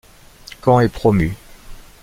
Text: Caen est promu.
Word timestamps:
Caen 0.63 0.79
est 0.81 0.89
promu. 0.89 1.37